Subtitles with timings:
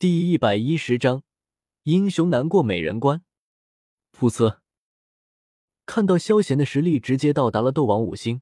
[0.00, 1.24] 第一百一十章，
[1.82, 3.22] 英雄难过美人关。
[4.18, 4.60] 噗呲！
[5.84, 8.40] 看到萧贤的实力直接到达了斗王五星，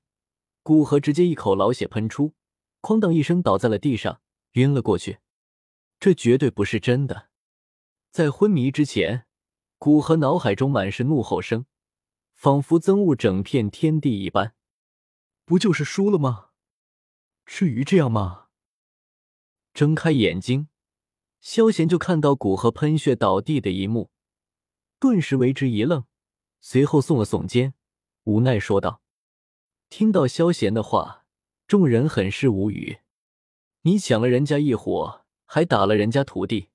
[0.63, 2.33] 古河直接一口老血喷出，
[2.81, 4.21] 哐当一声倒在了地上，
[4.53, 5.19] 晕了过去。
[5.99, 7.31] 这绝对不是真的。
[8.13, 9.27] 在昏迷之前，
[9.79, 11.67] 古河脑海中满是怒吼声，
[12.35, 14.55] 仿佛憎恶整片天地一般。
[15.45, 16.51] 不就是输了吗？
[17.45, 18.47] 至于这样吗？
[19.75, 20.69] 睁开眼睛。
[21.41, 24.11] 萧贤就看到古河喷血倒地的一幕，
[24.99, 26.05] 顿时为之一愣，
[26.61, 27.75] 随后耸了耸肩，
[28.25, 29.01] 无奈说道
[29.89, 31.25] ：“听到萧贤的话，
[31.67, 32.99] 众人很是无语。
[33.83, 36.71] 你抢了人家一伙，还打了人家徒弟，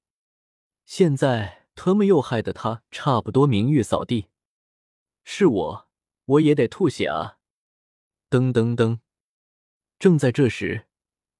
[0.85, 4.29] 现在他们又害得他差不多名誉扫地。
[5.23, 5.87] 是我，
[6.25, 7.37] 我也得吐血啊！”
[8.31, 8.99] 噔噔噔，
[9.99, 10.87] 正在这时，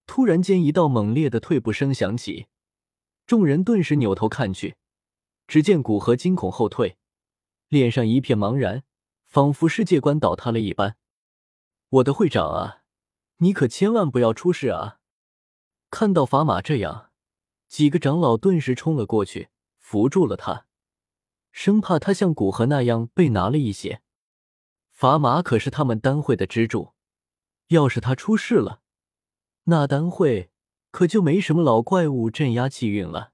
[0.05, 2.47] 突然间一道猛烈的退步声响起。
[3.25, 4.75] 众人顿时扭头看去，
[5.47, 6.97] 只见古河惊恐后退，
[7.69, 8.83] 脸上一片茫然，
[9.25, 10.97] 仿佛世界观倒塌了一般。
[11.89, 12.83] 我的会长啊，
[13.37, 14.99] 你可千万不要出事啊！
[15.89, 17.11] 看到法马这样，
[17.67, 20.65] 几个长老顿时冲了过去，扶住了他，
[21.51, 24.01] 生怕他像古河那样被拿了一些。
[24.89, 26.93] 法马可是他们丹会的支柱，
[27.67, 28.81] 要是他出事了，
[29.63, 30.51] 那丹会……
[30.93, 33.33] 可就没什么老怪物镇压气运了。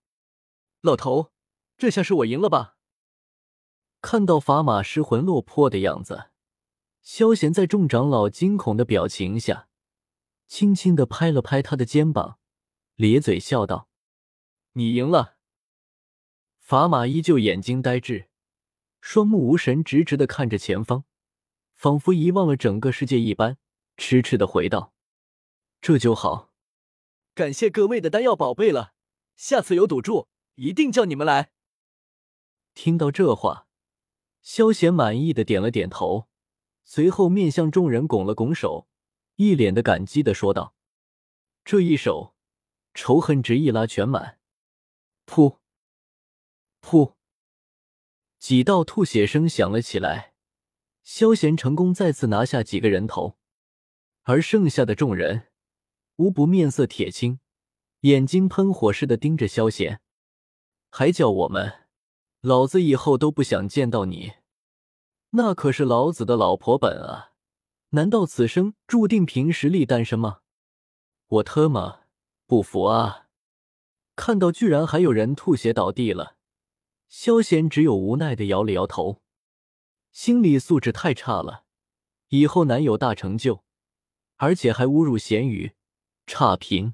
[0.80, 1.34] 老头，
[1.78, 2.78] 这下是我赢了吧？
[4.02, 6.30] 看到法玛失魂落魄的样子，
[7.02, 9.68] 萧贤在众长老惊恐的表情下，
[10.48, 12.40] 轻轻的拍了拍他的肩膀，
[12.96, 13.90] 咧嘴笑道
[14.72, 15.36] ：“你赢了。”
[16.64, 18.30] 法玛依旧眼睛呆滞，
[19.02, 21.04] 双目无神，直直的看着前方，
[21.76, 23.58] 仿佛遗忘了整个世界一般，
[23.98, 24.94] 痴痴的回道
[25.82, 26.48] ：“这就好。”
[27.34, 28.94] 感谢各位的丹药宝贝了，
[29.38, 31.52] 下次有赌注一定叫你们来。
[32.74, 33.68] 听到这话，
[34.42, 36.28] 萧贤满意的点了点头，
[36.84, 38.88] 随后面向众人拱了拱手，
[39.36, 40.76] 一脸的感激的说道
[41.64, 42.36] ：“这一手，
[42.94, 44.40] 仇恨值一拉全满。”
[45.26, 45.58] 噗
[46.82, 47.16] 噗，
[48.38, 50.34] 几道吐血声响了起来，
[51.04, 53.38] 萧贤成功再次拿下几个人头，
[54.24, 55.49] 而剩下的众人。
[56.20, 57.40] 无不面色铁青，
[58.02, 60.02] 眼睛喷火似的盯着萧贤，
[60.90, 61.88] 还叫我们，
[62.42, 64.34] 老子以后都不想见到你。
[65.30, 67.32] 那可是老子的老婆本啊！
[67.92, 70.42] 难道此生注定凭实力单身吗？
[71.28, 72.02] 我特么
[72.46, 73.30] 不服啊！
[74.18, 76.36] 看到居然还有人吐血倒地了，
[77.08, 79.22] 萧贤只有无奈的摇了摇头，
[80.12, 81.64] 心理素质太差了，
[82.28, 83.64] 以后难有大成就，
[84.36, 85.72] 而且还侮辱咸鱼。
[86.30, 86.94] 差评！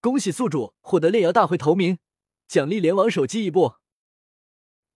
[0.00, 2.00] 恭喜宿主获得炼妖大会头名，
[2.48, 3.76] 奖励联网手机一部。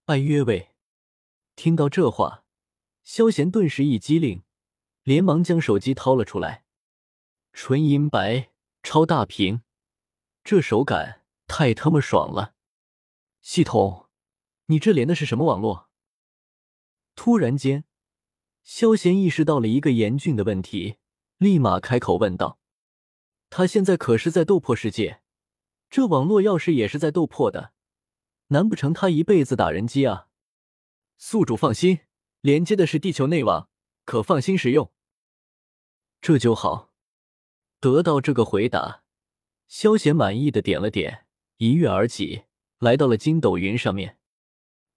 [0.05, 0.75] 拜约喂！
[1.55, 2.45] 听到这话，
[3.05, 4.43] 萧贤顿时一激灵，
[5.05, 6.65] 连忙将手机掏了出来。
[7.53, 8.51] 纯银白
[8.83, 9.63] 超大屏，
[10.43, 12.57] 这手感太他妈爽了！
[13.41, 14.09] 系统，
[14.67, 15.89] 你这连的是什么网络？
[17.15, 17.85] 突然间，
[18.65, 20.97] 萧贤意识到了一个严峻的问题，
[21.39, 22.59] 立马开口问道。
[23.57, 25.21] 他现在可是在斗破世界，
[25.89, 27.73] 这网络要是也是在斗破的，
[28.49, 30.27] 难不成他一辈子打人机啊？
[31.19, 32.01] 宿主放心，
[32.41, 33.69] 连接的是地球内网，
[34.05, 34.91] 可放心使用。
[36.21, 36.91] 这就好。
[37.79, 39.05] 得到这个回答，
[39.69, 41.29] 萧贤满意的点了点，
[41.59, 42.47] 一跃而起，
[42.81, 44.19] 来到了筋斗云上面。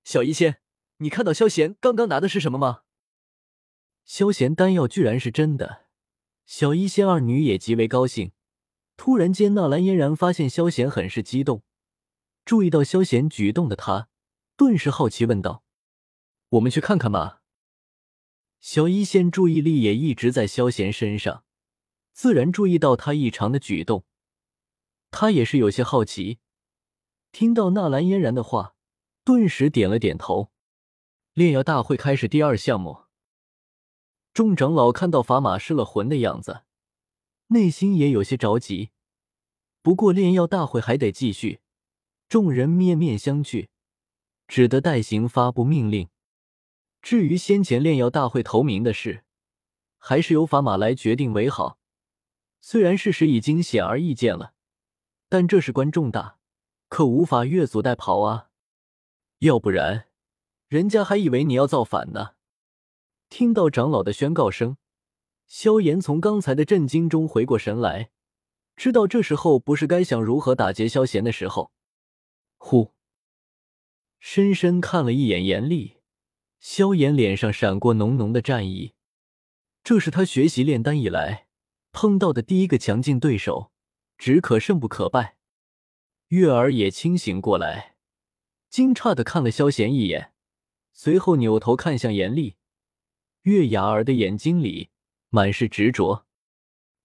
[0.03, 0.61] 小医仙，
[0.97, 2.81] 你看到萧贤刚刚拿的是什么吗？
[4.03, 5.85] 萧贤丹药居然是真的，
[6.47, 8.31] 小医仙二女也极为高兴。
[8.97, 11.63] 突然间，纳兰嫣然发现萧贤很是激动，
[12.43, 14.09] 注意到萧贤举动的他，
[14.57, 15.63] 顿时好奇问道
[16.49, 17.41] ：“我们去看看吧。”
[18.59, 21.45] 小一仙注意力也一直在萧贤身上，
[22.11, 24.03] 自然注意到他异常的举动，
[25.11, 26.39] 他也是有些好奇。
[27.31, 28.75] 听到纳兰嫣然的话，
[29.23, 30.51] 顿时点了点头。
[31.33, 33.03] 炼药大会开始第二项目，
[34.33, 36.63] 众长老看到法马失了魂的样子。
[37.47, 38.91] 内心也有些着急，
[39.81, 41.61] 不过炼药大会还得继续，
[42.27, 43.69] 众人面面相觑，
[44.47, 46.09] 只得代行发布命令。
[47.01, 49.23] 至于先前炼药大会投名的事，
[49.97, 51.79] 还是由法马来决定为好。
[52.59, 54.53] 虽然事实已经显而易见了，
[55.29, 56.39] 但这事关重大，
[56.89, 58.49] 可无法越俎代庖啊！
[59.39, 60.07] 要不然，
[60.67, 62.31] 人家还以为你要造反呢。
[63.29, 64.75] 听到长老的宣告声。
[65.47, 68.11] 萧炎从刚才的震惊中回过神来，
[68.75, 71.71] 知道这时候不是该想如何打劫萧贤的时候。
[72.57, 72.93] 呼，
[74.19, 75.97] 深深看了一眼严厉，
[76.59, 78.93] 萧炎脸上闪过浓浓的战意。
[79.83, 81.47] 这是他学习炼丹以来
[81.93, 83.71] 碰到的第一个强劲对手，
[84.17, 85.37] 只可胜不可败。
[86.27, 87.95] 月儿也清醒过来，
[88.69, 90.33] 惊诧的看了萧贤一眼，
[90.91, 92.57] 随后扭头看向严厉。
[93.43, 94.89] 月牙儿的眼睛里
[95.29, 96.25] 满是执着，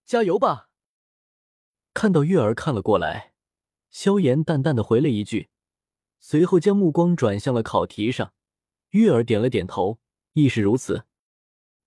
[0.04, 0.70] 加油吧！
[1.92, 3.34] 看到月儿看了过来，
[3.90, 5.50] 萧炎淡淡的回了一句，
[6.20, 8.32] 随后将目光转向了考题上。
[8.90, 9.98] 月儿点了点头，
[10.34, 11.06] 亦是如此。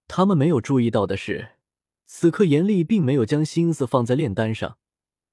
[0.08, 1.58] 他们没有注意到的是，
[2.06, 4.78] 此刻严厉并没有将心思放在炼丹上，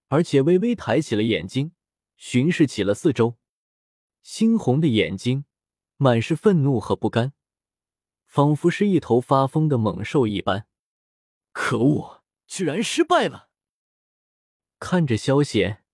[0.09, 1.73] 而且微微抬起了眼睛。
[2.17, 3.37] 巡视起了四周，
[4.25, 5.45] 猩红的眼睛
[5.97, 7.33] 满是愤怒和不甘，
[8.25, 10.69] 仿佛是一头发疯的猛兽一般。
[11.53, 13.51] 可恶，居然失败了！
[14.79, 15.85] 看着萧贤，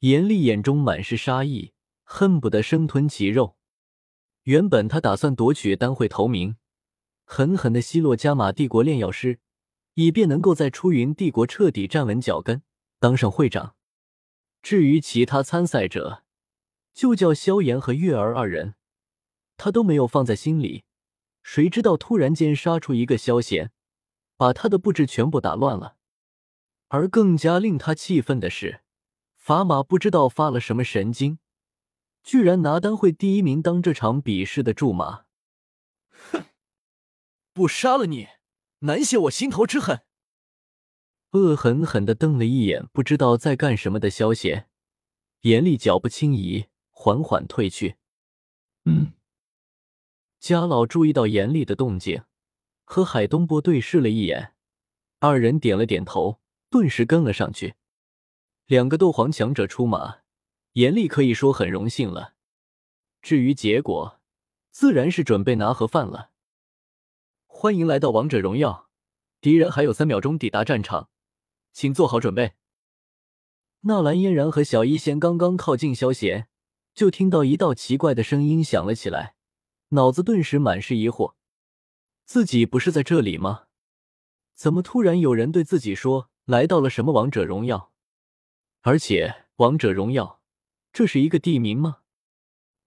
[0.00, 1.72] 严厉眼中满是杀意，
[2.02, 3.56] 恨不得生吞其肉。
[4.44, 6.56] 原本他打算夺取丹会头名，
[7.24, 9.40] 狠狠的奚落加玛帝国炼药师，
[9.94, 12.62] 以便能够在出云帝国彻底站稳脚跟，
[12.98, 13.74] 当上会长。
[14.62, 16.24] 至于其他参赛者，
[16.94, 18.74] 就叫萧炎和月儿二人，
[19.56, 20.84] 他都没有放在心里。
[21.42, 23.70] 谁知道突然间杀出一个萧贤，
[24.36, 25.96] 把他的布置全部打乱了。
[26.88, 28.82] 而更加令他气愤的是，
[29.34, 31.38] 法马不知道发了什么神经，
[32.22, 35.24] 居然拿单会第一名当这场比试的注码。
[36.30, 36.44] 哼，
[37.52, 38.28] 不杀了你，
[38.80, 40.02] 难泄我心头之恨。
[41.32, 44.68] 恶狠狠地瞪了一眼不知道在干什么的萧贤，
[45.40, 47.96] 严厉脚步轻移，缓缓退去。
[48.84, 49.12] 嗯，
[50.38, 52.22] 家老注意到严厉的动静，
[52.86, 54.54] 和海东波对视了一眼，
[55.18, 56.40] 二人点了点头，
[56.70, 57.74] 顿时跟了上去。
[58.66, 60.20] 两个斗皇强者出马，
[60.74, 62.34] 严厉可以说很荣幸了。
[63.20, 64.20] 至于结果，
[64.70, 66.30] 自然是准备拿盒饭了。
[67.46, 68.88] 欢迎来到王者荣耀，
[69.40, 71.10] 敌人还有三秒钟抵达战场。
[71.72, 72.52] 请做好准备。
[73.80, 76.48] 纳兰嫣然和小医仙刚刚靠近萧贤，
[76.94, 79.34] 就听到一道奇怪的声音响了起来，
[79.88, 81.34] 脑子顿时满是疑惑：
[82.26, 83.68] 自己不是在这里吗？
[84.52, 87.92] 怎么突然有人对自己说来到了什么王者荣耀？
[88.80, 90.42] 而且王者荣耀，
[90.92, 92.00] 这是一个地名吗？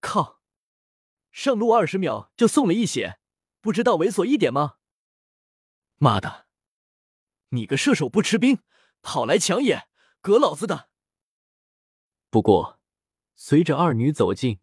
[0.02, 0.42] 靠！
[1.32, 3.20] 上路二十秒就送了一血，
[3.62, 4.76] 不知道猥琐一点吗？
[5.96, 6.48] 妈的！
[7.50, 8.60] 你个射手不吃兵！
[9.02, 9.88] 跑来抢野，
[10.20, 10.90] 割老子的！
[12.30, 12.82] 不过，
[13.36, 14.60] 随着二女走近，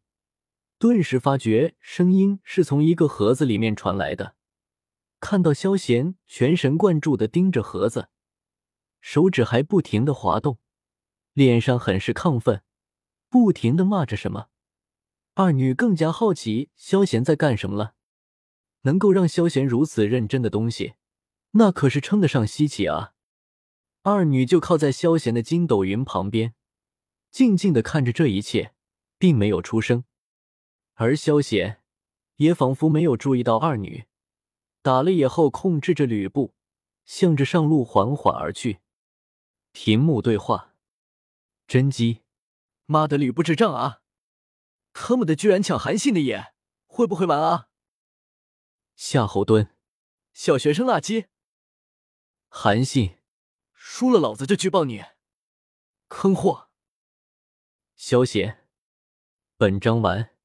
[0.78, 4.35] 顿时发觉声音是从一个盒子里面传来的。
[5.20, 8.08] 看到萧贤全神贯注的盯着盒子，
[9.00, 10.58] 手指还不停的滑动，
[11.32, 12.62] 脸上很是亢奋，
[13.28, 14.48] 不停的骂着什么。
[15.34, 17.94] 二女更加好奇萧贤在干什么了。
[18.82, 20.94] 能够让萧贤如此认真的东西，
[21.52, 23.14] 那可是称得上稀奇啊！
[24.02, 26.54] 二女就靠在萧贤的筋斗云旁边，
[27.32, 28.74] 静静的看着这一切，
[29.18, 30.04] 并没有出声。
[30.94, 31.82] 而萧贤
[32.36, 34.04] 也仿佛没有注意到二女，
[34.86, 36.54] 打了野后，控制着吕布，
[37.04, 38.78] 向着上路缓缓而去。
[39.72, 40.76] 屏幕对话：
[41.66, 42.22] 甄姬，
[42.84, 44.02] 妈的，吕布智障啊！
[44.92, 46.54] 他妈的，居然抢韩信的野，
[46.86, 47.68] 会不会玩啊？
[48.94, 49.70] 夏侯惇，
[50.32, 51.26] 小学生垃圾，
[52.48, 53.18] 韩信。
[53.72, 55.02] 输了，老子就举报你，
[56.06, 56.70] 坑货！
[57.96, 58.68] 萧贤，
[59.56, 60.35] 本章完。